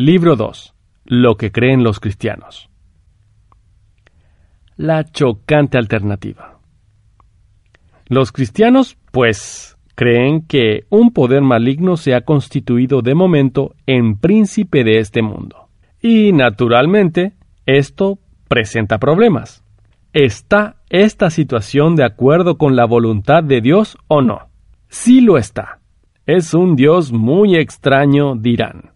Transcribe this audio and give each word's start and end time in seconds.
Libro 0.00 0.36
2. 0.36 0.74
Lo 1.06 1.36
que 1.36 1.50
creen 1.50 1.82
los 1.82 1.98
cristianos. 1.98 2.70
La 4.76 5.02
chocante 5.02 5.76
alternativa. 5.76 6.60
Los 8.06 8.30
cristianos, 8.30 8.96
pues, 9.10 9.76
creen 9.96 10.46
que 10.46 10.84
un 10.88 11.12
poder 11.12 11.42
maligno 11.42 11.96
se 11.96 12.14
ha 12.14 12.20
constituido 12.20 13.02
de 13.02 13.16
momento 13.16 13.74
en 13.86 14.16
príncipe 14.16 14.84
de 14.84 15.00
este 15.00 15.20
mundo. 15.20 15.66
Y, 16.00 16.30
naturalmente, 16.30 17.32
esto 17.66 18.20
presenta 18.46 18.98
problemas. 18.98 19.64
¿Está 20.12 20.76
esta 20.90 21.28
situación 21.28 21.96
de 21.96 22.04
acuerdo 22.04 22.56
con 22.56 22.76
la 22.76 22.84
voluntad 22.84 23.42
de 23.42 23.60
Dios 23.60 23.98
o 24.06 24.22
no? 24.22 24.48
Sí 24.86 25.20
lo 25.20 25.38
está. 25.38 25.80
Es 26.24 26.54
un 26.54 26.76
Dios 26.76 27.10
muy 27.10 27.56
extraño, 27.56 28.36
dirán. 28.36 28.92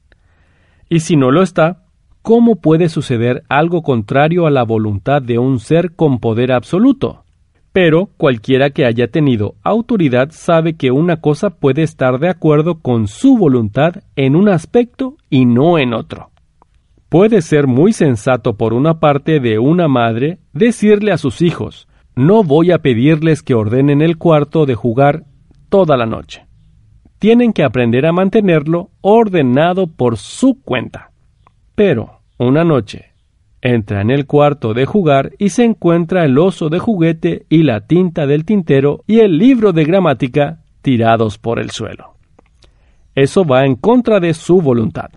Y 0.93 1.01
si 1.01 1.17
no 1.17 1.31
lo 1.31 1.41
está, 1.41 1.85
¿cómo 2.21 2.57
puede 2.57 2.91
suceder 2.91 3.45
algo 3.49 3.81
contrario 3.81 4.47
a 4.47 4.51
la 4.51 4.63
voluntad 4.63 5.23
de 5.23 5.39
un 5.39 5.59
ser 5.59 5.95
con 5.97 6.19
poder 6.19 6.53
absoluto? 6.53 7.25
Pero 7.73 8.11
cualquiera 8.19 8.69
que 8.69 8.85
haya 8.85 9.09
tenido 9.09 9.55
autoridad 9.63 10.29
sabe 10.33 10.77
que 10.77 10.91
una 10.91 11.23
cosa 11.23 11.49
puede 11.49 11.83
estar 11.83 12.19
de 12.19 12.29
acuerdo 12.29 12.81
con 12.81 13.09
su 13.09 13.39
voluntad 13.39 14.03
en 14.17 14.37
un 14.37 14.51
aspecto 14.51 15.17
y 15.31 15.47
no 15.47 15.79
en 15.79 15.95
otro. 15.95 16.29
Puede 17.09 17.41
ser 17.41 17.67
muy 17.67 17.95
sensato 17.95 18.59
por 18.59 18.75
una 18.75 19.01
parte 19.01 19.41
de 19.41 19.59
una 19.59 19.89
madre 19.89 20.41
decirle 20.53 21.11
a 21.11 21.17
sus 21.17 21.41
hijos, 21.41 21.89
no 22.15 22.45
voy 22.45 22.71
a 22.71 22.81
pedirles 22.81 23.43
que 23.43 23.55
ordenen 23.55 24.03
el 24.03 24.19
cuarto 24.19 24.67
de 24.67 24.75
jugar 24.75 25.25
toda 25.71 25.97
la 25.97 26.05
noche. 26.05 26.52
Tienen 27.23 27.53
que 27.53 27.63
aprender 27.63 28.05
a 28.05 28.11
mantenerlo 28.11 28.91
ordenado 29.01 29.87
por 29.87 30.17
su 30.17 30.61
cuenta. 30.61 31.13
Pero, 31.77 32.19
una 32.37 32.65
noche, 32.65 33.13
entra 33.61 34.01
en 34.01 34.11
el 34.11 34.27
cuarto 34.27 34.75
de 34.75 34.87
jugar 34.87 35.31
y 35.39 35.51
se 35.51 35.63
encuentra 35.63 36.25
el 36.25 36.37
oso 36.37 36.69
de 36.69 36.81
juguete 36.81 37.47
y 37.49 37.63
la 37.63 37.87
tinta 37.87 38.27
del 38.27 38.45
tintero 38.45 39.05
y 39.07 39.21
el 39.21 39.39
libro 39.39 39.73
de 39.73 39.85
gramática 39.85 40.65
tirados 40.83 41.39
por 41.39 41.61
el 41.61 41.71
suelo. 41.71 42.17
Eso 43.15 43.45
va 43.45 43.67
en 43.67 43.77
contra 43.77 44.19
de 44.19 44.35
su 44.35 44.61
voluntad. 44.61 45.11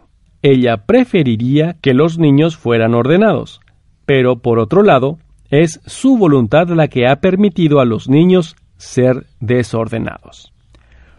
Ella 0.43 0.85
preferiría 0.85 1.77
que 1.81 1.95
los 1.95 2.19
niños 2.19 2.55
fueran 2.55 2.93
ordenados, 2.93 3.61
pero 4.05 4.43
por 4.43 4.59
otro 4.59 4.83
lado, 4.83 5.17
es 5.49 5.81
su 5.87 6.19
voluntad 6.19 6.67
la 6.69 6.87
que 6.87 7.07
ha 7.07 7.15
permitido 7.15 7.79
a 7.79 7.85
los 7.85 8.07
niños 8.07 8.55
ser 8.77 9.25
desordenados. 9.39 10.51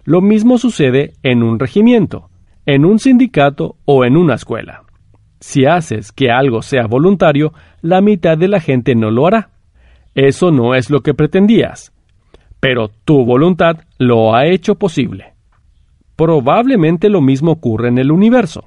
Lo 0.07 0.21
mismo 0.21 0.57
sucede 0.57 1.15
en 1.25 1.43
un 1.43 1.59
regimiento, 1.59 2.31
en 2.65 2.85
un 2.85 3.01
sindicato 3.01 3.75
o 3.85 4.05
en 4.05 4.17
una 4.17 4.35
escuela. 4.35 4.85
Si 5.41 5.67
haces 5.67 6.13
que 6.13 6.31
algo 6.31 6.63
sea 6.63 6.87
voluntario, 6.87 7.53
la 7.83 8.01
mitad 8.01 8.39
de 8.39 8.47
la 8.47 8.61
gente 8.61 8.95
no 8.95 9.11
lo 9.11 9.27
hará. 9.27 9.51
Eso 10.15 10.53
no 10.53 10.77
es 10.77 10.91
lo 10.91 11.01
que 11.01 11.13
pretendías, 11.13 11.93
pero 12.61 12.89
tu 13.05 13.25
voluntad 13.25 13.79
lo 13.99 14.37
ha 14.37 14.47
hecho 14.47 14.77
posible. 14.77 15.35
Probablemente 16.15 17.09
lo 17.09 17.21
mismo 17.21 17.51
ocurre 17.51 17.89
en 17.89 17.99
el 17.99 18.13
universo. 18.13 18.65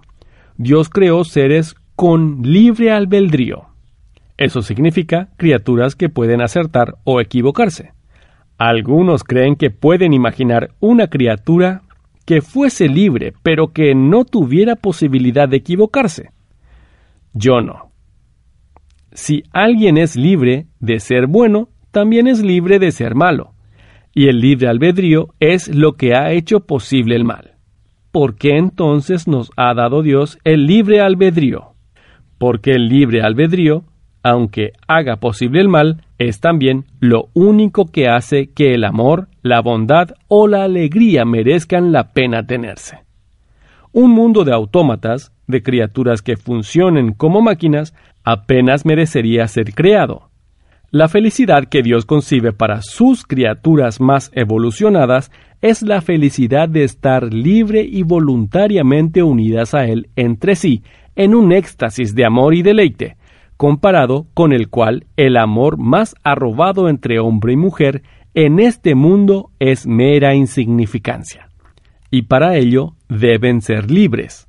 Dios 0.58 0.90
creó 0.90 1.24
seres 1.24 1.74
con 1.96 2.41
libre 2.41 2.91
albedrío. 2.91 3.68
Eso 4.38 4.62
significa 4.62 5.30
criaturas 5.38 5.96
que 5.96 6.09
pueden 6.09 6.41
acertar 6.41 6.96
o 7.06 7.22
equivocarse. 7.22 7.94
Algunos 8.59 9.24
creen 9.24 9.56
que 9.56 9.72
pueden 9.72 10.14
imaginar 10.14 10.70
una 10.80 11.08
criatura 11.08 11.81
que 12.25 12.42
fuese 12.42 12.88
libre, 12.88 13.34
pero 13.42 13.74
que 13.74 13.96
no 13.96 14.25
tuviera 14.25 14.75
posibilidad 14.75 15.50
de 15.50 15.58
equivocarse. 15.58 16.30
Yo 17.34 17.62
no. 17.62 17.92
Si 19.14 19.42
alguien 19.52 19.97
es 19.97 20.16
libre 20.16 20.68
de 20.80 21.00
ser 21.00 21.25
bueno, 21.25 21.70
también 21.90 22.28
es 22.28 22.44
libre 22.44 22.78
de 22.78 22.92
ser 22.92 23.16
malo. 23.16 23.53
Y 24.14 24.28
el 24.28 24.40
libre 24.40 24.68
albedrío 24.68 25.30
es 25.40 25.74
lo 25.74 25.94
que 25.94 26.14
ha 26.14 26.31
hecho 26.31 26.59
posible 26.59 27.16
el 27.16 27.26
mal. 27.26 27.56
¿Por 28.12 28.36
qué 28.36 28.58
entonces 28.58 29.28
nos 29.28 29.50
ha 29.56 29.74
dado 29.74 30.03
Dios 30.03 30.38
el 30.44 30.68
libre 30.68 31.02
albedrío? 31.02 31.74
Porque 32.38 32.72
el 32.72 32.88
libre 32.90 33.22
albedrío 33.24 33.86
aunque 34.24 34.74
haga 34.88 35.18
posible 35.18 35.62
el 35.62 35.70
mal, 35.70 36.03
es 36.19 36.41
también 36.41 36.85
lo 37.00 37.30
único 37.34 37.85
que 37.85 38.09
hace 38.09 38.52
que 38.52 38.74
el 38.74 38.84
amor, 38.84 39.30
la 39.41 39.62
bondad 39.62 40.09
o 40.28 40.47
la 40.47 40.66
alegría 40.66 41.24
merezcan 41.25 41.94
la 41.94 42.12
pena 42.12 42.46
tenerse. 42.46 43.00
Un 43.94 44.12
mundo 44.12 44.44
de 44.44 44.53
autómatas, 44.53 45.31
de 45.47 45.63
criaturas 45.63 46.22
que 46.22 46.35
funcionen 46.35 47.13
como 47.13 47.41
máquinas, 47.41 47.96
apenas 48.24 48.85
merecería 48.85 49.47
ser 49.47 49.74
creado. 49.74 50.29
La 50.91 51.08
felicidad 51.08 51.66
que 51.66 51.84
Dios 51.84 52.06
concibe 52.06 52.52
para 52.52 52.81
sus 52.81 53.24
criaturas 53.24 54.02
más 54.02 54.29
evolucionadas 54.34 55.31
es 55.62 55.81
la 55.81 56.02
felicidad 56.02 56.68
de 56.68 56.84
estar 56.84 57.34
libre 57.34 57.81
y 57.81 58.03
voluntariamente 58.03 59.24
unidas 59.24 59.74
a 59.74 59.85
Él 59.85 60.09
entre 60.16 60.56
sí, 60.56 60.84
en 61.16 61.34
un 61.34 61.53
éxtasis 61.53 62.13
de 62.13 62.25
amor 62.25 62.53
y 62.56 62.62
deleite, 62.62 63.18
comparado 63.59 64.25
con 64.34 64.53
el 64.53 64.70
cual 64.70 65.08
el 65.18 65.36
amor 65.36 65.78
más 65.78 66.16
arrobado 66.24 66.88
entre 66.88 67.20
hombre 67.20 67.52
y 67.52 67.58
mujer 67.58 68.03
en 68.34 68.58
este 68.58 68.96
mundo 68.96 69.52
es 69.59 69.86
mera 69.86 70.34
insignificancia. 70.34 71.50
Y 72.09 72.22
para 72.22 72.56
ello 72.56 72.96
deben 73.09 73.59
ser 73.59 73.92
libres. 73.92 74.47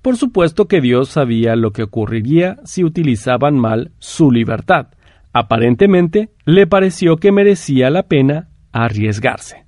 Por 0.00 0.16
supuesto 0.16 0.68
que 0.68 0.80
Dios 0.80 1.10
sabía 1.10 1.54
lo 1.54 1.72
que 1.72 1.82
ocurriría 1.82 2.56
si 2.64 2.82
utilizaban 2.82 3.58
mal 3.58 3.92
su 3.98 4.30
libertad. 4.30 4.86
Aparentemente 5.34 6.30
le 6.46 6.66
pareció 6.66 7.18
que 7.18 7.30
merecía 7.30 7.90
la 7.90 8.04
pena 8.04 8.48
arriesgarse. 8.72 9.66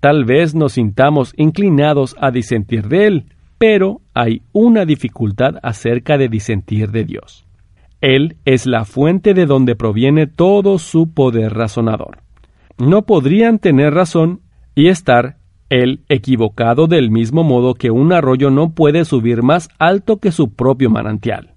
Tal 0.00 0.24
vez 0.24 0.54
nos 0.54 0.72
sintamos 0.72 1.34
inclinados 1.36 2.16
a 2.18 2.30
disentir 2.30 2.88
de 2.88 3.06
Él, 3.06 3.26
pero 3.58 4.00
hay 4.14 4.40
una 4.52 4.86
dificultad 4.86 5.56
acerca 5.62 6.16
de 6.16 6.30
disentir 6.30 6.90
de 6.90 7.04
Dios. 7.04 7.45
Él 8.00 8.36
es 8.44 8.66
la 8.66 8.84
fuente 8.84 9.34
de 9.34 9.46
donde 9.46 9.74
proviene 9.74 10.26
todo 10.26 10.78
su 10.78 11.12
poder 11.12 11.54
razonador. 11.54 12.18
No 12.78 13.02
podrían 13.02 13.58
tener 13.58 13.94
razón 13.94 14.42
y 14.74 14.88
estar 14.88 15.38
él 15.68 16.04
equivocado 16.08 16.86
del 16.86 17.10
mismo 17.10 17.42
modo 17.42 17.74
que 17.74 17.90
un 17.90 18.12
arroyo 18.12 18.50
no 18.50 18.70
puede 18.70 19.04
subir 19.04 19.42
más 19.42 19.68
alto 19.78 20.18
que 20.18 20.30
su 20.30 20.54
propio 20.54 20.90
manantial. 20.90 21.54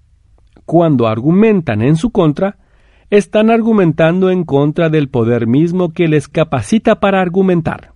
Cuando 0.66 1.08
argumentan 1.08 1.82
en 1.82 1.96
su 1.96 2.12
contra, 2.12 2.58
están 3.10 3.50
argumentando 3.50 4.30
en 4.30 4.44
contra 4.44 4.90
del 4.90 5.10
poder 5.10 5.48
mismo 5.48 5.94
que 5.94 6.08
les 6.08 6.28
capacita 6.28 7.00
para 7.00 7.22
argumentar. 7.22 7.94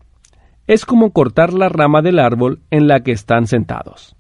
Es 0.67 0.85
como 0.85 1.11
cortar 1.11 1.53
la 1.53 1.69
rama 1.69 2.01
del 2.01 2.19
árbol 2.19 2.61
en 2.71 2.87
la 2.87 3.01
que 3.01 3.11
están 3.11 3.47
sentados. 3.47 4.15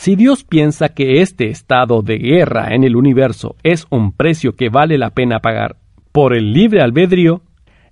Si 0.00 0.14
Dios 0.14 0.44
piensa 0.44 0.90
que 0.90 1.22
este 1.22 1.48
estado 1.48 2.02
de 2.02 2.18
guerra 2.18 2.72
en 2.72 2.84
el 2.84 2.94
universo 2.94 3.56
es 3.64 3.84
un 3.90 4.12
precio 4.12 4.54
que 4.54 4.68
vale 4.68 4.96
la 4.96 5.10
pena 5.10 5.40
pagar 5.40 5.74
por 6.12 6.36
el 6.36 6.52
libre 6.52 6.82
albedrío, 6.82 7.42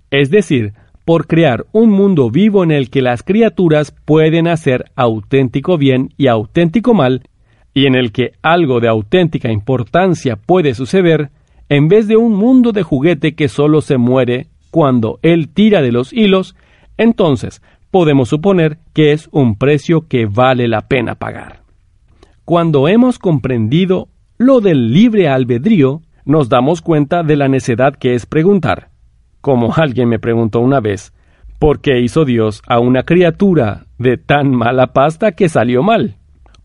es 0.09 0.31
decir, 0.31 0.71
por 1.03 1.27
crear 1.27 1.65
un 1.73 1.89
mundo 1.89 2.31
vivo 2.31 2.63
en 2.63 2.71
el 2.71 2.89
que 2.89 3.01
las 3.01 3.23
criaturas 3.23 3.93
pueden 4.05 4.47
hacer 4.47 4.85
auténtico 4.95 5.77
bien 5.77 6.13
y 6.15 6.27
auténtico 6.27 6.93
mal, 6.93 7.23
y 7.73 7.87
en 7.87 7.95
el 7.95 8.13
que 8.13 8.31
algo 8.41 8.79
de 8.79 8.87
auténtica 8.87 9.51
importancia 9.51 10.37
puede 10.37 10.75
suceder, 10.75 11.29
en 11.67 11.89
vez 11.89 12.07
de 12.07 12.15
un 12.15 12.35
mundo 12.35 12.71
de 12.71 12.83
juguete 12.83 13.35
que 13.35 13.49
solo 13.49 13.81
se 13.81 13.97
muere 13.97 14.47
cuando 14.71 15.19
él 15.23 15.49
tira 15.49 15.81
de 15.81 15.91
los 15.91 16.13
hilos, 16.13 16.55
entonces 16.97 17.61
podemos 17.91 18.29
suponer 18.29 18.77
que 18.93 19.11
es 19.11 19.27
un 19.33 19.57
precio 19.57 20.07
que 20.07 20.25
vale 20.25 20.69
la 20.69 20.87
pena 20.87 21.15
pagar. 21.15 21.66
Cuando 22.47 22.87
hemos 22.87 23.19
comprendido 23.19 24.07
lo 24.37 24.61
del 24.61 24.93
libre 24.93 25.27
albedrío, 25.27 26.01
nos 26.23 26.47
damos 26.47 26.81
cuenta 26.81 27.21
de 27.21 27.35
la 27.35 27.49
necedad 27.49 27.93
que 27.93 28.13
es 28.13 28.25
preguntar. 28.25 28.87
Como 29.41 29.73
alguien 29.75 30.07
me 30.07 30.17
preguntó 30.17 30.61
una 30.61 30.79
vez, 30.79 31.11
¿por 31.59 31.81
qué 31.81 31.99
hizo 31.99 32.23
Dios 32.23 32.61
a 32.65 32.79
una 32.79 33.03
criatura 33.03 33.87
de 33.97 34.15
tan 34.15 34.51
mala 34.51 34.93
pasta 34.93 35.33
que 35.33 35.49
salió 35.49 35.83
mal? 35.83 36.15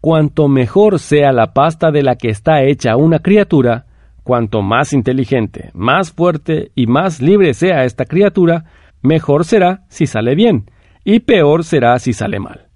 cuanto 0.01 0.47
mejor 0.47 1.01
sea 1.01 1.33
la 1.33 1.53
pasta 1.53 1.91
de 1.91 2.05
la 2.05 2.15
que 2.15 2.29
está 2.29 2.63
hecha 2.63 2.97
una 2.97 3.19
criatura, 3.19 3.87
cuanto 4.23 4.63
más 4.63 4.93
inteligente, 4.93 5.71
más 5.75 6.13
fuerte 6.13 6.71
y 6.77 6.87
más 6.87 7.21
libre 7.21 7.55
sea 7.55 7.83
esta 7.83 8.05
criatura, 8.05 8.67
mejor 9.03 9.45
será 9.45 9.83
si 9.89 10.07
sale 10.07 10.37
bien, 10.37 10.71
y 11.03 11.19
peor 11.19 11.65
será 11.65 11.99
si 11.99 12.13
sale 12.13 12.39
mal. 12.39 12.69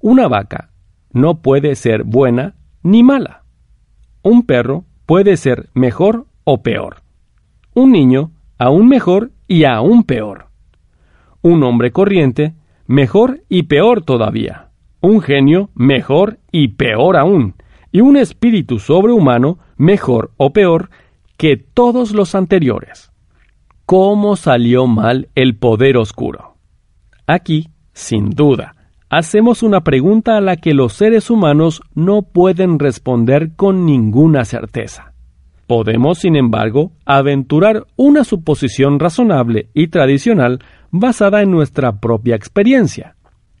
Una 0.00 0.28
vaca 0.28 0.71
no 1.12 1.40
puede 1.40 1.74
ser 1.74 2.04
buena 2.04 2.54
ni 2.82 3.02
mala. 3.02 3.44
Un 4.22 4.44
perro 4.44 4.84
puede 5.06 5.36
ser 5.36 5.68
mejor 5.74 6.26
o 6.44 6.62
peor. 6.62 7.02
Un 7.74 7.92
niño 7.92 8.32
aún 8.58 8.88
mejor 8.88 9.30
y 9.48 9.64
aún 9.64 10.04
peor. 10.04 10.46
Un 11.42 11.62
hombre 11.64 11.92
corriente 11.92 12.54
mejor 12.86 13.42
y 13.48 13.64
peor 13.64 14.02
todavía. 14.02 14.70
Un 15.00 15.20
genio 15.20 15.70
mejor 15.74 16.38
y 16.52 16.68
peor 16.68 17.16
aún. 17.16 17.54
Y 17.90 18.00
un 18.00 18.16
espíritu 18.16 18.78
sobrehumano 18.78 19.58
mejor 19.76 20.32
o 20.36 20.52
peor 20.52 20.90
que 21.36 21.56
todos 21.56 22.12
los 22.12 22.34
anteriores. 22.34 23.10
¿Cómo 23.84 24.36
salió 24.36 24.86
mal 24.86 25.28
el 25.34 25.56
poder 25.56 25.96
oscuro? 25.96 26.56
Aquí, 27.26 27.70
sin 27.92 28.30
duda, 28.30 28.76
hacemos 29.12 29.62
una 29.62 29.82
pregunta 29.82 30.38
a 30.38 30.40
la 30.40 30.56
que 30.56 30.72
los 30.72 30.94
seres 30.94 31.28
humanos 31.28 31.82
no 31.94 32.22
pueden 32.22 32.78
responder 32.78 33.50
con 33.56 33.84
ninguna 33.84 34.46
certeza. 34.46 35.12
Podemos, 35.66 36.20
sin 36.20 36.34
embargo, 36.34 36.92
aventurar 37.04 37.84
una 37.96 38.24
suposición 38.24 38.98
razonable 38.98 39.68
y 39.74 39.88
tradicional 39.88 40.60
basada 40.90 41.42
en 41.42 41.50
nuestra 41.50 42.00
propia 42.00 42.34
experiencia. 42.36 43.14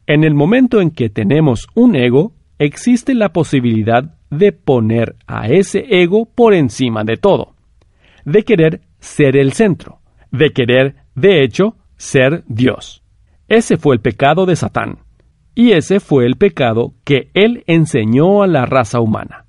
En 0.06 0.24
el 0.24 0.32
momento 0.32 0.80
en 0.80 0.90
que 0.90 1.10
tenemos 1.10 1.68
un 1.74 1.96
ego, 1.96 2.32
existe 2.58 3.14
la 3.14 3.34
posibilidad 3.34 4.14
de 4.30 4.52
poner 4.52 5.16
a 5.26 5.48
ese 5.48 5.84
ego 5.90 6.24
por 6.34 6.54
encima 6.54 7.04
de 7.04 7.18
todo, 7.18 7.52
de 8.24 8.42
querer 8.42 8.80
ser 9.00 9.36
el 9.36 9.52
centro, 9.52 9.98
de 10.30 10.48
querer, 10.48 10.94
de 11.14 11.44
hecho, 11.44 11.76
ser 11.98 12.42
Dios. 12.46 13.02
Ese 13.48 13.76
fue 13.76 13.96
el 13.96 14.00
pecado 14.00 14.46
de 14.46 14.56
Satán, 14.56 14.96
y 15.54 15.72
ese 15.72 16.00
fue 16.00 16.26
el 16.26 16.36
pecado 16.36 16.94
que 17.04 17.30
él 17.34 17.64
enseñó 17.66 18.42
a 18.42 18.46
la 18.46 18.64
raza 18.66 19.00
humana. 19.00 19.44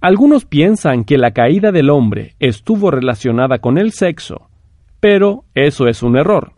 Algunos 0.00 0.44
piensan 0.44 1.04
que 1.04 1.16
la 1.16 1.30
caída 1.30 1.70
del 1.70 1.88
hombre 1.88 2.34
estuvo 2.40 2.90
relacionada 2.90 3.58
con 3.58 3.78
el 3.78 3.92
sexo, 3.92 4.48
pero 4.98 5.44
eso 5.54 5.86
es 5.86 6.02
un 6.02 6.16
error. 6.16 6.54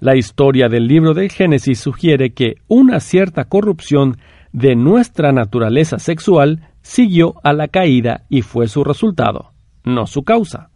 La 0.00 0.16
historia 0.16 0.68
del 0.68 0.88
libro 0.88 1.14
del 1.14 1.30
Génesis 1.30 1.78
sugiere 1.78 2.32
que 2.32 2.56
una 2.66 2.98
cierta 2.98 3.44
corrupción 3.44 4.16
de 4.52 4.74
nuestra 4.74 5.30
naturaleza 5.30 6.00
sexual 6.00 6.70
siguió 6.82 7.34
a 7.44 7.52
la 7.52 7.68
caída 7.68 8.24
y 8.28 8.42
fue 8.42 8.66
su 8.66 8.82
resultado, 8.82 9.52
no 9.84 10.08
su 10.08 10.24
causa. 10.24 10.71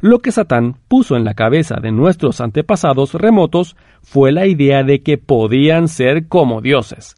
Lo 0.00 0.20
que 0.20 0.32
Satán 0.32 0.76
puso 0.88 1.16
en 1.16 1.24
la 1.24 1.34
cabeza 1.34 1.76
de 1.76 1.92
nuestros 1.92 2.40
antepasados 2.40 3.12
remotos 3.12 3.76
fue 4.02 4.32
la 4.32 4.46
idea 4.46 4.82
de 4.82 5.02
que 5.02 5.18
podían 5.18 5.88
ser 5.88 6.26
como 6.26 6.62
dioses, 6.62 7.16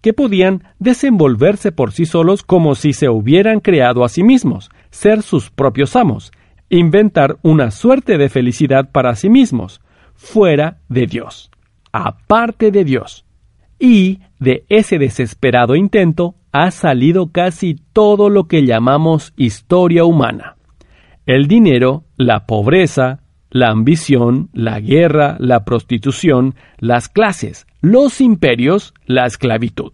que 0.00 0.14
podían 0.14 0.62
desenvolverse 0.78 1.70
por 1.70 1.92
sí 1.92 2.06
solos 2.06 2.42
como 2.42 2.76
si 2.76 2.94
se 2.94 3.10
hubieran 3.10 3.60
creado 3.60 4.04
a 4.04 4.08
sí 4.08 4.22
mismos, 4.22 4.70
ser 4.90 5.20
sus 5.20 5.50
propios 5.50 5.96
amos, 5.96 6.32
inventar 6.70 7.36
una 7.42 7.70
suerte 7.70 8.16
de 8.16 8.30
felicidad 8.30 8.90
para 8.90 9.16
sí 9.16 9.28
mismos, 9.28 9.82
fuera 10.14 10.78
de 10.88 11.06
Dios, 11.06 11.50
aparte 11.92 12.70
de 12.70 12.84
Dios. 12.84 13.26
Y 13.78 14.20
de 14.38 14.64
ese 14.70 14.98
desesperado 14.98 15.76
intento 15.76 16.36
ha 16.52 16.70
salido 16.70 17.32
casi 17.32 17.76
todo 17.92 18.30
lo 18.30 18.44
que 18.44 18.64
llamamos 18.64 19.34
historia 19.36 20.06
humana 20.06 20.53
el 21.26 21.48
dinero, 21.48 22.04
la 22.16 22.46
pobreza, 22.46 23.20
la 23.50 23.70
ambición, 23.70 24.50
la 24.52 24.80
guerra, 24.80 25.36
la 25.38 25.64
prostitución, 25.64 26.54
las 26.78 27.08
clases, 27.08 27.66
los 27.80 28.20
imperios, 28.20 28.94
la 29.06 29.26
esclavitud. 29.26 29.92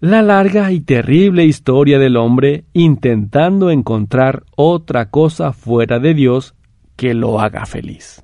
La 0.00 0.22
larga 0.22 0.72
y 0.72 0.80
terrible 0.80 1.44
historia 1.44 1.98
del 1.98 2.16
hombre 2.16 2.64
intentando 2.72 3.70
encontrar 3.70 4.44
otra 4.56 5.10
cosa 5.10 5.52
fuera 5.52 5.98
de 5.98 6.14
Dios 6.14 6.54
que 6.96 7.14
lo 7.14 7.40
haga 7.40 7.66
feliz. 7.66 8.22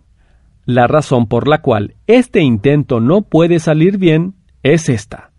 La 0.65 0.87
razón 0.87 1.27
por 1.27 1.49
la 1.49 1.63
cual 1.63 1.95
este 2.07 2.41
intento 2.41 3.01
no 3.01 3.23
puede 3.23 3.61
salir 3.61 3.99
bien 3.99 4.35
es 4.63 4.89
esta. 4.89 5.33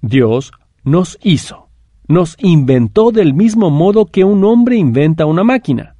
Dios 0.00 0.52
nos 0.84 1.18
hizo, 1.22 1.68
nos 2.06 2.36
inventó 2.38 3.12
del 3.12 3.34
mismo 3.34 3.70
modo 3.70 4.06
que 4.06 4.24
un 4.24 4.44
hombre 4.44 4.76
inventa 4.76 5.26
una 5.26 5.44
máquina. 5.44 5.96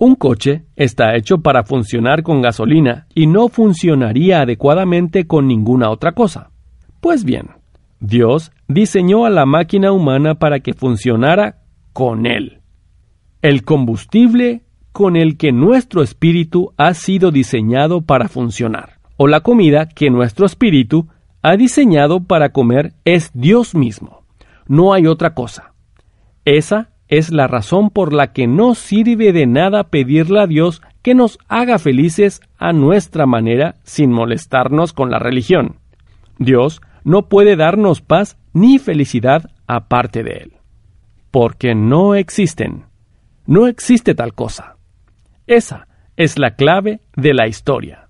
Un 0.00 0.14
coche 0.14 0.64
está 0.76 1.14
hecho 1.14 1.42
para 1.42 1.62
funcionar 1.62 2.22
con 2.22 2.40
gasolina 2.40 3.06
y 3.14 3.26
no 3.26 3.48
funcionaría 3.50 4.40
adecuadamente 4.40 5.26
con 5.26 5.46
ninguna 5.46 5.90
otra 5.90 6.12
cosa. 6.12 6.52
Pues 7.02 7.22
bien, 7.22 7.50
Dios 8.00 8.50
diseñó 8.66 9.26
a 9.26 9.30
la 9.30 9.44
máquina 9.44 9.92
humana 9.92 10.36
para 10.36 10.60
que 10.60 10.72
funcionara 10.72 11.58
con 11.92 12.24
Él. 12.24 12.62
El 13.42 13.62
combustible 13.62 14.62
con 14.90 15.16
el 15.16 15.36
que 15.36 15.52
nuestro 15.52 16.02
espíritu 16.02 16.72
ha 16.78 16.94
sido 16.94 17.30
diseñado 17.30 18.00
para 18.00 18.28
funcionar, 18.28 19.00
o 19.18 19.26
la 19.26 19.40
comida 19.40 19.86
que 19.86 20.08
nuestro 20.08 20.46
espíritu 20.46 21.08
ha 21.42 21.58
diseñado 21.58 22.24
para 22.24 22.52
comer 22.52 22.94
es 23.04 23.32
Dios 23.34 23.74
mismo. 23.74 24.22
No 24.66 24.94
hay 24.94 25.06
otra 25.06 25.34
cosa. 25.34 25.74
Esa 26.46 26.88
es 27.10 27.32
la 27.32 27.48
razón 27.48 27.90
por 27.90 28.12
la 28.12 28.32
que 28.32 28.46
no 28.46 28.76
sirve 28.76 29.32
de 29.32 29.46
nada 29.46 29.84
pedirle 29.84 30.40
a 30.40 30.46
Dios 30.46 30.80
que 31.02 31.14
nos 31.16 31.38
haga 31.48 31.80
felices 31.80 32.40
a 32.56 32.72
nuestra 32.72 33.26
manera 33.26 33.74
sin 33.82 34.12
molestarnos 34.12 34.92
con 34.92 35.10
la 35.10 35.18
religión. 35.18 35.76
Dios 36.38 36.80
no 37.02 37.28
puede 37.28 37.56
darnos 37.56 38.00
paz 38.00 38.38
ni 38.52 38.78
felicidad 38.78 39.50
aparte 39.66 40.22
de 40.22 40.30
Él. 40.30 40.52
Porque 41.32 41.74
no 41.74 42.14
existen. 42.14 42.84
No 43.44 43.66
existe 43.66 44.14
tal 44.14 44.32
cosa. 44.32 44.76
Esa 45.48 45.88
es 46.16 46.38
la 46.38 46.54
clave 46.54 47.00
de 47.16 47.34
la 47.34 47.48
historia. 47.48 48.08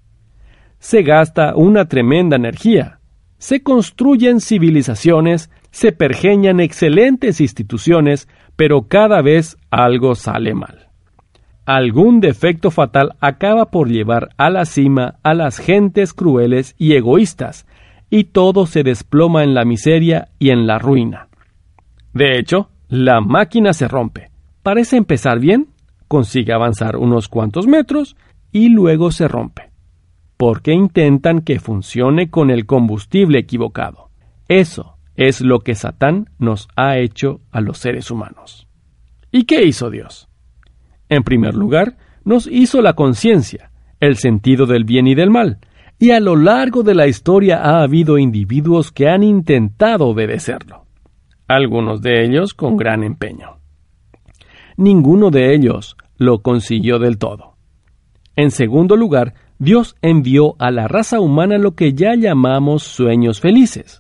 Se 0.78 1.02
gasta 1.02 1.54
una 1.56 1.86
tremenda 1.86 2.36
energía. 2.36 3.00
Se 3.38 3.62
construyen 3.62 4.42
civilizaciones, 4.42 5.50
se 5.70 5.92
pergeñan 5.92 6.60
excelentes 6.60 7.40
instituciones, 7.40 8.28
pero 8.60 8.88
cada 8.88 9.22
vez 9.22 9.56
algo 9.70 10.14
sale 10.14 10.52
mal. 10.52 10.90
Algún 11.64 12.20
defecto 12.20 12.70
fatal 12.70 13.16
acaba 13.18 13.70
por 13.70 13.88
llevar 13.88 14.34
a 14.36 14.50
la 14.50 14.66
cima 14.66 15.14
a 15.22 15.32
las 15.32 15.56
gentes 15.56 16.12
crueles 16.12 16.74
y 16.76 16.92
egoístas, 16.92 17.66
y 18.10 18.24
todo 18.24 18.66
se 18.66 18.82
desploma 18.82 19.44
en 19.44 19.54
la 19.54 19.64
miseria 19.64 20.28
y 20.38 20.50
en 20.50 20.66
la 20.66 20.78
ruina. 20.78 21.28
De 22.12 22.38
hecho, 22.38 22.68
la 22.90 23.22
máquina 23.22 23.72
se 23.72 23.88
rompe. 23.88 24.28
Parece 24.62 24.98
empezar 24.98 25.38
bien, 25.38 25.68
consigue 26.06 26.52
avanzar 26.52 26.98
unos 26.98 27.28
cuantos 27.28 27.66
metros 27.66 28.14
y 28.52 28.68
luego 28.68 29.10
se 29.10 29.26
rompe. 29.26 29.70
Porque 30.36 30.74
intentan 30.74 31.40
que 31.40 31.60
funcione 31.60 32.28
con 32.28 32.50
el 32.50 32.66
combustible 32.66 33.38
equivocado. 33.38 34.10
Eso 34.48 34.98
es 35.16 35.40
lo 35.40 35.60
que 35.60 35.74
Satán 35.74 36.30
nos 36.38 36.68
ha 36.76 36.98
hecho 36.98 37.40
a 37.50 37.60
los 37.60 37.78
seres 37.78 38.10
humanos. 38.10 38.66
¿Y 39.30 39.44
qué 39.44 39.64
hizo 39.64 39.90
Dios? 39.90 40.28
En 41.08 41.22
primer 41.22 41.54
lugar, 41.54 41.96
nos 42.24 42.46
hizo 42.46 42.82
la 42.82 42.94
conciencia, 42.94 43.70
el 44.00 44.16
sentido 44.16 44.66
del 44.66 44.84
bien 44.84 45.06
y 45.06 45.14
del 45.14 45.30
mal, 45.30 45.58
y 45.98 46.12
a 46.12 46.20
lo 46.20 46.34
largo 46.36 46.82
de 46.82 46.94
la 46.94 47.06
historia 47.06 47.58
ha 47.58 47.82
habido 47.82 48.16
individuos 48.16 48.90
que 48.90 49.08
han 49.08 49.22
intentado 49.22 50.06
obedecerlo, 50.06 50.86
algunos 51.46 52.00
de 52.00 52.24
ellos 52.24 52.54
con 52.54 52.76
gran 52.76 53.04
empeño. 53.04 53.58
Ninguno 54.76 55.30
de 55.30 55.54
ellos 55.54 55.96
lo 56.16 56.40
consiguió 56.40 56.98
del 56.98 57.18
todo. 57.18 57.56
En 58.34 58.50
segundo 58.50 58.96
lugar, 58.96 59.34
Dios 59.58 59.94
envió 60.00 60.56
a 60.58 60.70
la 60.70 60.88
raza 60.88 61.20
humana 61.20 61.58
lo 61.58 61.72
que 61.74 61.92
ya 61.92 62.14
llamamos 62.14 62.82
sueños 62.82 63.40
felices. 63.40 63.99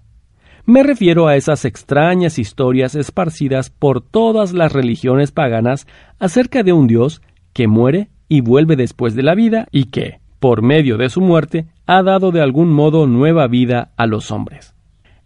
Me 0.70 0.84
refiero 0.84 1.26
a 1.26 1.34
esas 1.34 1.64
extrañas 1.64 2.38
historias 2.38 2.94
esparcidas 2.94 3.70
por 3.70 4.00
todas 4.00 4.52
las 4.52 4.72
religiones 4.72 5.32
paganas 5.32 5.88
acerca 6.20 6.62
de 6.62 6.72
un 6.72 6.86
Dios 6.86 7.22
que 7.52 7.66
muere 7.66 8.08
y 8.28 8.40
vuelve 8.40 8.76
después 8.76 9.16
de 9.16 9.24
la 9.24 9.34
vida 9.34 9.66
y 9.72 9.86
que, 9.86 10.20
por 10.38 10.62
medio 10.62 10.96
de 10.96 11.08
su 11.08 11.22
muerte, 11.22 11.66
ha 11.86 12.04
dado 12.04 12.30
de 12.30 12.40
algún 12.40 12.72
modo 12.72 13.08
nueva 13.08 13.48
vida 13.48 13.90
a 13.96 14.06
los 14.06 14.30
hombres. 14.30 14.76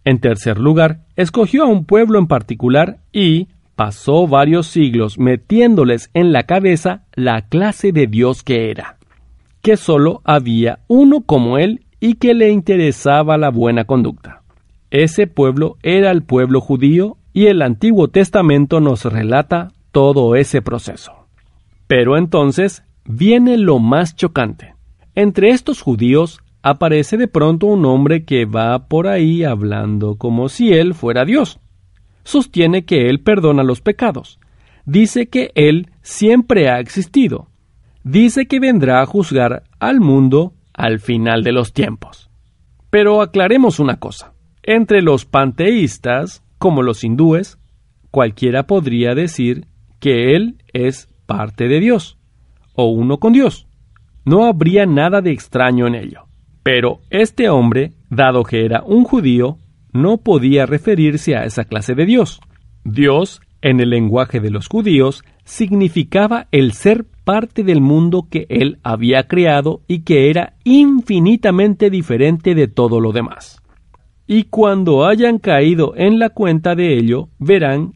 En 0.07 0.19
tercer 0.19 0.59
lugar, 0.59 1.01
escogió 1.15 1.65
a 1.65 1.69
un 1.69 1.85
pueblo 1.85 2.19
en 2.19 2.27
particular 2.27 3.01
y 3.13 3.49
pasó 3.77 4.27
varios 4.27 4.69
siglos 4.69 5.19
metiéndoles 5.19 6.09
en 6.15 6.33
la 6.33 6.45
cabeza 6.45 7.05
la 7.13 7.43
clase 7.43 7.93
de 7.93 8.07
Dios 8.07 8.43
que 8.43 8.71
era, 8.71 8.97
que 9.61 9.77
sólo 9.77 10.23
había 10.25 10.79
uno 10.89 11.21
como 11.21 11.59
él 11.59 11.85
y 12.01 12.15
que 12.15 12.33
le 12.33 12.49
interesaba 12.49 13.37
la 13.37 13.51
buena 13.51 13.85
conducta. 13.85 14.44
Ese 14.95 15.27
pueblo 15.27 15.77
era 15.83 16.13
el 16.13 16.23
pueblo 16.23 16.61
judío 16.61 17.17
y 17.33 17.47
el 17.47 17.63
Antiguo 17.63 18.07
Testamento 18.07 18.79
nos 18.79 19.05
relata 19.05 19.73
todo 19.91 20.37
ese 20.37 20.63
proceso. 20.63 21.27
Pero 21.89 22.17
entonces 22.17 22.85
viene 23.05 23.59
lo 23.59 23.81
más 23.81 24.15
chocante. 24.15 24.77
Entre 25.17 25.51
estos 25.51 25.83
judíos 25.83 26.39
aparece 26.63 27.17
de 27.17 27.27
pronto 27.27 27.67
un 27.67 27.85
hombre 27.87 28.25
que 28.25 28.45
va 28.45 28.87
por 28.87 29.09
ahí 29.09 29.43
hablando 29.43 30.15
como 30.15 30.49
si 30.49 30.73
él 30.73 30.95
fuera 30.95 31.25
Dios. 31.25 31.59
Sostiene 32.23 32.85
que 32.85 33.09
él 33.09 33.19
perdona 33.19 33.65
los 33.65 33.81
pecados. 33.81 34.39
Dice 34.87 35.27
que 35.27 35.51
él 35.57 35.91
siempre 36.03 36.71
ha 36.71 36.79
existido. 36.79 37.49
Dice 38.05 38.47
que 38.47 38.61
vendrá 38.61 39.03
a 39.03 39.07
juzgar 39.07 39.65
al 39.81 39.99
mundo 39.99 40.53
al 40.73 41.01
final 41.01 41.43
de 41.43 41.51
los 41.51 41.73
tiempos. 41.73 42.31
Pero 42.91 43.23
aclaremos 43.23 43.81
una 43.81 43.97
cosa. 43.97 44.34
Entre 44.67 45.03
los 45.03 45.27
panteístas, 45.27 46.43
como 46.57 46.83
los 46.83 47.05
hindúes, 47.05 47.59
cualquiera 48.11 48.67
podría 48.67 49.15
decir 49.15 49.67
que 50.01 50.35
él 50.35 50.57
es 50.73 51.11
parte 51.27 51.69
de 51.69 51.81
Dios, 51.81 52.17
o 52.75 52.87
uno 52.87 53.19
con 53.19 53.35
Dios. 53.35 53.67
No 54.25 54.47
habría 54.47 54.87
nada 54.87 55.21
de 55.21 55.33
extraño 55.33 55.87
en 55.87 55.95
ello. 55.95 56.23
Pero 56.63 57.01
este 57.11 57.51
hombre, 57.51 57.93
dado 58.09 58.43
que 58.43 58.65
era 58.65 58.83
un 58.83 59.05
judío, 59.05 59.59
no 59.93 60.17
podía 60.17 60.65
referirse 60.65 61.37
a 61.37 61.45
esa 61.45 61.65
clase 61.65 61.95
de 61.95 62.07
Dios. 62.07 62.41
Dios, 62.85 63.43
en 63.61 63.81
el 63.81 63.91
lenguaje 63.91 64.41
de 64.41 64.51
los 64.51 64.69
judíos, 64.69 65.25
significaba 65.45 66.49
el 66.53 66.73
ser 66.73 67.05
parte 67.25 67.65
del 67.65 67.83
mundo 67.83 68.29
que 68.31 68.47
él 68.49 68.79
había 68.83 69.29
creado 69.29 69.83
y 69.89 70.05
que 70.05 70.31
era 70.31 70.55
infinitamente 70.65 71.91
diferente 71.91 72.55
de 72.55 72.67
todo 72.67 72.99
lo 72.99 73.13
demás. 73.13 73.61
Y 74.27 74.45
cuando 74.45 75.07
hayan 75.07 75.39
caído 75.39 75.95
en 75.97 76.19
la 76.19 76.31
cuenta 76.31 76.75
de 76.75 76.97
ello, 76.97 77.29
verán 77.39 77.95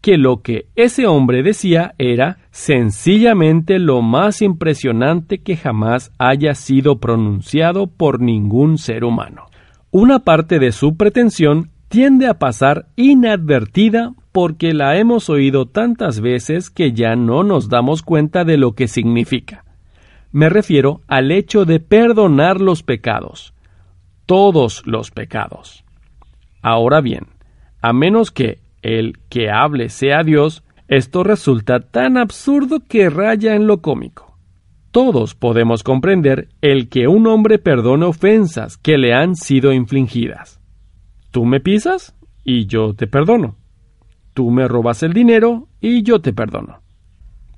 que 0.00 0.16
lo 0.16 0.42
que 0.42 0.66
ese 0.74 1.06
hombre 1.06 1.42
decía 1.42 1.94
era 1.98 2.38
sencillamente 2.50 3.78
lo 3.78 4.02
más 4.02 4.42
impresionante 4.42 5.38
que 5.38 5.56
jamás 5.56 6.12
haya 6.18 6.54
sido 6.54 6.98
pronunciado 6.98 7.88
por 7.88 8.20
ningún 8.20 8.78
ser 8.78 9.04
humano. 9.04 9.46
Una 9.90 10.20
parte 10.20 10.58
de 10.58 10.72
su 10.72 10.96
pretensión 10.96 11.70
tiende 11.88 12.26
a 12.26 12.38
pasar 12.38 12.86
inadvertida 12.96 14.14
porque 14.32 14.74
la 14.74 14.96
hemos 14.98 15.30
oído 15.30 15.66
tantas 15.66 16.20
veces 16.20 16.70
que 16.70 16.92
ya 16.92 17.16
no 17.16 17.42
nos 17.42 17.68
damos 17.68 18.02
cuenta 18.02 18.44
de 18.44 18.56
lo 18.56 18.72
que 18.72 18.86
significa. 18.86 19.64
Me 20.30 20.48
refiero 20.48 21.00
al 21.08 21.30
hecho 21.32 21.64
de 21.64 21.80
perdonar 21.80 22.60
los 22.60 22.82
pecados, 22.82 23.54
todos 24.28 24.82
los 24.84 25.10
pecados. 25.10 25.84
Ahora 26.60 27.00
bien, 27.00 27.28
a 27.80 27.94
menos 27.94 28.30
que 28.30 28.58
el 28.82 29.14
que 29.30 29.48
hable 29.50 29.88
sea 29.88 30.22
Dios, 30.22 30.62
esto 30.86 31.24
resulta 31.24 31.80
tan 31.80 32.18
absurdo 32.18 32.80
que 32.86 33.08
raya 33.08 33.54
en 33.54 33.66
lo 33.66 33.80
cómico. 33.80 34.36
Todos 34.90 35.34
podemos 35.34 35.82
comprender 35.82 36.48
el 36.60 36.90
que 36.90 37.08
un 37.08 37.26
hombre 37.26 37.58
perdone 37.58 38.04
ofensas 38.04 38.76
que 38.76 38.98
le 38.98 39.14
han 39.14 39.34
sido 39.34 39.72
infligidas. 39.72 40.60
Tú 41.30 41.46
me 41.46 41.60
pisas 41.60 42.14
y 42.44 42.66
yo 42.66 42.92
te 42.92 43.06
perdono. 43.06 43.56
Tú 44.34 44.50
me 44.50 44.68
robas 44.68 45.02
el 45.02 45.14
dinero 45.14 45.68
y 45.80 46.02
yo 46.02 46.20
te 46.20 46.34
perdono. 46.34 46.80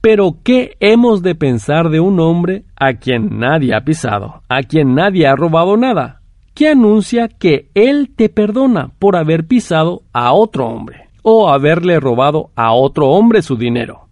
Pero 0.00 0.36
¿qué 0.44 0.76
hemos 0.78 1.22
de 1.22 1.34
pensar 1.34 1.90
de 1.90 1.98
un 1.98 2.20
hombre 2.20 2.64
a 2.76 2.94
quien 2.94 3.40
nadie 3.40 3.74
ha 3.74 3.84
pisado, 3.84 4.42
a 4.48 4.62
quien 4.62 4.94
nadie 4.94 5.26
ha 5.26 5.34
robado 5.34 5.76
nada, 5.76 6.19
que 6.60 6.68
anuncia 6.68 7.28
que 7.28 7.70
él 7.72 8.10
te 8.14 8.28
perdona 8.28 8.92
por 8.98 9.16
haber 9.16 9.46
pisado 9.46 10.02
a 10.12 10.34
otro 10.34 10.66
hombre? 10.66 11.08
o 11.22 11.48
haberle 11.48 11.98
robado 12.00 12.50
a 12.54 12.74
otro 12.74 13.08
hombre 13.08 13.40
su 13.40 13.56
dinero. 13.56 14.08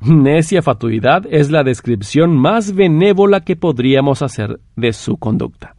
Necia 0.00 0.62
fatuidad 0.62 1.24
es 1.28 1.50
la 1.50 1.64
descripción 1.64 2.36
más 2.36 2.76
benévola 2.76 3.40
que 3.40 3.56
podríamos 3.56 4.22
hacer 4.22 4.60
de 4.76 4.92
su 4.92 5.16
conducta. 5.16 5.74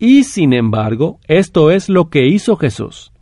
Y 0.00 0.24
sin 0.24 0.52
embargo, 0.52 1.20
esto 1.28 1.70
es 1.70 1.88
lo 1.88 2.10
que 2.10 2.26
hizo 2.26 2.56
Jesús. 2.56 3.12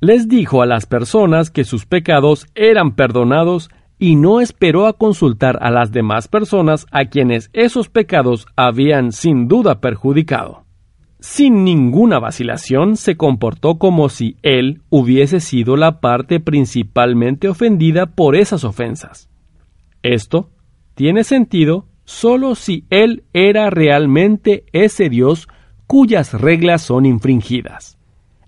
Les 0.00 0.28
dijo 0.28 0.60
a 0.60 0.66
las 0.66 0.84
personas 0.84 1.50
que 1.50 1.64
sus 1.64 1.86
pecados 1.86 2.46
eran 2.54 2.94
perdonados 2.94 3.70
y 3.98 4.16
no 4.16 4.42
esperó 4.42 4.86
a 4.86 4.92
consultar 4.98 5.58
a 5.62 5.70
las 5.70 5.92
demás 5.92 6.28
personas 6.28 6.86
a 6.90 7.06
quienes 7.06 7.48
esos 7.54 7.88
pecados 7.88 8.46
habían 8.54 9.12
sin 9.12 9.48
duda 9.48 9.80
perjudicado 9.80 10.62
sin 11.22 11.62
ninguna 11.62 12.18
vacilación, 12.18 12.96
se 12.96 13.16
comportó 13.16 13.78
como 13.78 14.08
si 14.08 14.36
él 14.42 14.82
hubiese 14.90 15.38
sido 15.38 15.76
la 15.76 16.00
parte 16.00 16.40
principalmente 16.40 17.48
ofendida 17.48 18.06
por 18.06 18.34
esas 18.34 18.64
ofensas. 18.64 19.30
Esto 20.02 20.50
tiene 20.96 21.22
sentido 21.22 21.86
solo 22.04 22.56
si 22.56 22.86
él 22.90 23.22
era 23.32 23.70
realmente 23.70 24.64
ese 24.72 25.08
Dios 25.08 25.46
cuyas 25.86 26.34
reglas 26.34 26.82
son 26.82 27.06
infringidas, 27.06 27.98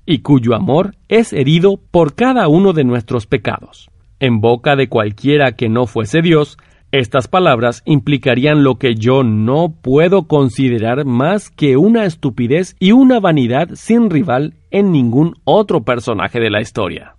y 0.05 0.19
cuyo 0.19 0.57
amor 0.57 0.97
es 1.07 1.33
herido 1.33 1.77
por 1.77 2.15
cada 2.17 2.49
uno 2.49 2.73
de 2.73 2.83
nuestros 2.83 3.29
pecados. 3.29 3.89
En 4.19 4.41
boca 4.41 4.75
de 4.75 4.89
cualquiera 4.89 5.53
que 5.53 5.69
no 5.69 5.87
fuese 5.87 6.23
Dios, 6.23 6.59
estas 6.99 7.27
palabras 7.27 7.83
implicarían 7.87 8.63
lo 8.63 8.77
que 8.77 8.95
yo 8.95 9.25
no 9.25 9.75
puedo 9.83 10.29
considerar 10.29 11.05
más 11.05 11.51
que 11.51 11.77
una 11.77 12.05
estupidez 12.05 12.77
y 12.79 12.93
una 12.93 13.19
vanidad 13.19 13.71
sin 13.75 14.11
rival 14.11 14.55
en 14.71 14.93
ningún 14.93 15.35
otro 15.43 15.83
personaje 15.83 16.39
de 16.39 16.51
la 16.51 16.61
historia. 16.61 17.17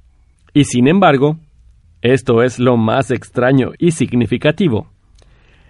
Y 0.53 0.63
sin 0.63 0.87
embargo, 0.87 1.39
esto 2.01 2.41
es 2.41 2.57
lo 2.57 2.77
más 2.77 3.11
extraño 3.11 3.71
y 3.77 3.91
significativo. 3.91 4.87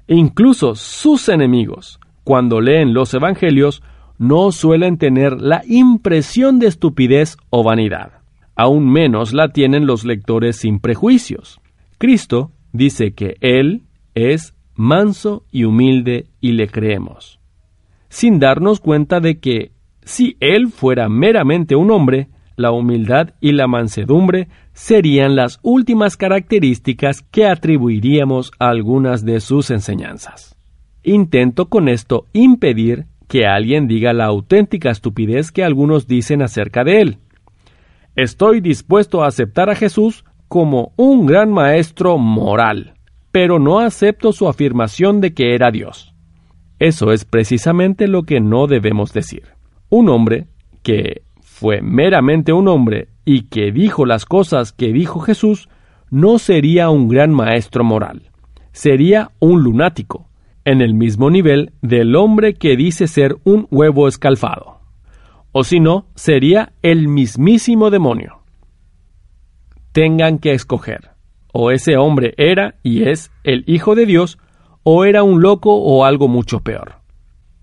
Incluso 0.07 0.75
sus 0.75 1.27
enemigos, 1.27 2.00
cuando 2.24 2.62
leen 2.62 2.93
los 2.93 3.12
Evangelios, 3.15 3.81
no 4.19 4.51
suelen 4.51 5.00
tener 5.00 5.41
la 5.41 5.63
impresión 5.67 6.59
de 6.59 6.67
estupidez 6.67 7.38
o 7.50 7.63
vanidad. 7.63 8.12
Aún 8.55 8.88
menos 8.88 9.33
la 9.33 9.50
tienen 9.50 9.88
los 9.88 10.05
lectores 10.05 10.57
sin 10.57 10.79
prejuicios. 10.79 11.59
Cristo 11.97 12.51
dice 12.71 13.13
que 13.13 13.38
Él 13.41 13.81
es 14.15 14.55
manso 14.74 15.43
y 15.51 15.65
humilde 15.65 16.25
y 16.41 16.53
le 16.53 16.67
creemos, 16.67 17.39
sin 18.10 18.39
darnos 18.39 18.79
cuenta 18.79 19.19
de 19.19 19.39
que 19.39 19.72
si 20.03 20.38
él 20.39 20.69
fuera 20.69 21.10
meramente 21.10 21.75
un 21.75 21.91
hombre, 21.91 22.29
la 22.55 22.72
humildad 22.72 23.31
y 23.41 23.51
la 23.51 23.67
mansedumbre 23.67 24.48
serían 24.74 25.36
las 25.36 25.60
últimas 25.62 26.15
características 26.17 27.22
que 27.22 27.45
atribuiríamos 27.45 28.51
a 28.60 28.69
algunas 28.69 29.25
de 29.25 29.39
sus 29.39 29.72
enseñanzas. 29.72 30.57
Intento 31.03 31.67
con 31.69 31.88
esto 31.88 32.25
impedir 32.34 33.05
que 33.27 33.45
alguien 33.45 33.88
diga 33.88 34.13
la 34.13 34.25
auténtica 34.25 34.89
estupidez 34.91 35.51
que 35.51 35.63
algunos 35.63 36.07
dicen 36.07 36.41
acerca 36.41 36.84
de 36.84 37.01
él. 37.01 37.17
Estoy 38.15 38.62
dispuesto 38.62 39.24
a 39.24 39.27
aceptar 39.27 39.69
a 39.69 39.75
Jesús 39.75 40.24
como 40.48 40.93
un 40.95 41.25
gran 41.25 41.51
maestro 41.51 42.17
moral, 42.17 42.94
pero 43.35 43.59
no 43.59 43.79
acepto 43.79 44.31
su 44.31 44.47
afirmación 44.47 45.19
de 45.19 45.33
que 45.33 45.55
era 45.55 45.69
Dios. 45.69 46.15
Eso 46.79 47.11
es 47.11 47.25
precisamente 47.25 48.07
lo 48.07 48.23
que 48.23 48.39
no 48.39 48.65
debemos 48.65 49.11
decir. 49.11 49.43
Un 49.89 50.07
hombre 50.07 50.47
que 50.83 51.23
fue 51.41 51.81
meramente 51.81 52.53
un 52.53 52.69
hombre 52.69 53.09
y 53.25 53.47
que 53.47 53.73
dijo 53.73 54.05
las 54.05 54.23
cosas 54.23 54.71
que 54.71 54.93
dijo 54.93 55.19
Jesús, 55.19 55.67
no 56.09 56.39
sería 56.39 56.89
un 56.89 57.09
gran 57.09 57.33
maestro 57.33 57.83
moral, 57.83 58.31
sería 58.71 59.31
un 59.39 59.63
lunático, 59.63 60.29
en 60.63 60.79
el 60.79 60.93
mismo 60.93 61.29
nivel 61.29 61.73
del 61.81 62.15
hombre 62.15 62.53
que 62.53 62.77
dice 62.77 63.05
ser 63.05 63.35
un 63.43 63.67
huevo 63.69 64.07
escalfado. 64.07 64.79
O 65.51 65.65
si 65.65 65.81
no, 65.81 66.05
sería 66.15 66.71
el 66.81 67.09
mismísimo 67.09 67.89
demonio. 67.89 68.43
Tengan 69.91 70.39
que 70.39 70.53
escoger 70.53 71.14
o 71.57 71.71
ese 71.71 71.95
hombre 71.95 72.33
era 72.35 72.75
y 72.83 73.07
es 73.07 73.31
el 73.45 73.63
Hijo 73.65 73.95
de 73.95 74.05
Dios, 74.05 74.38
o 74.83 75.05
era 75.05 75.24
un 75.24 75.41
loco 75.41 75.74
o 75.74 76.03
algo 76.03 76.27
mucho 76.27 76.59
peor. 76.59 76.95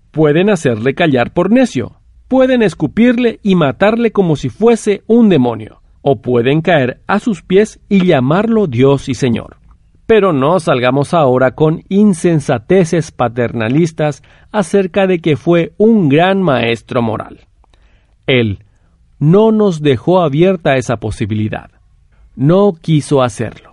Pueden 0.09 0.49
hacerle 0.49 0.95
callar 0.95 1.31
por 1.31 1.51
necio, 1.51 1.97
pueden 2.27 2.63
escupirle 2.63 3.39
y 3.43 3.53
matarle 3.53 4.11
como 4.11 4.35
si 4.35 4.49
fuese 4.49 5.03
un 5.05 5.29
demonio, 5.29 5.83
o 6.01 6.23
pueden 6.23 6.61
caer 6.61 7.01
a 7.05 7.19
sus 7.19 7.43
pies 7.43 7.79
y 7.87 8.03
llamarlo 8.07 8.65
Dios 8.65 9.09
y 9.09 9.13
Señor. 9.13 9.57
Pero 10.07 10.33
no 10.33 10.59
salgamos 10.59 11.13
ahora 11.13 11.51
con 11.51 11.83
insensateces 11.87 13.11
paternalistas 13.11 14.23
acerca 14.51 15.05
de 15.05 15.19
que 15.19 15.37
fue 15.37 15.73
un 15.77 16.09
gran 16.09 16.41
maestro 16.41 17.03
moral. 17.03 17.41
Él 18.25 18.63
no 19.19 19.51
nos 19.51 19.83
dejó 19.83 20.21
abierta 20.21 20.77
esa 20.77 20.97
posibilidad. 20.97 21.69
No 22.35 22.73
quiso 22.73 23.21
hacerlo. 23.21 23.72